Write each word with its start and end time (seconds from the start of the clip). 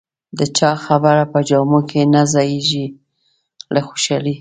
د 0.37 0.41
چا 0.57 0.71
خبره 0.85 1.23
په 1.33 1.39
جامو 1.49 1.79
کې 1.89 2.01
نه 2.13 2.21
ځایېږم 2.33 2.91
له 3.73 3.81
خوشالۍ. 3.87 4.35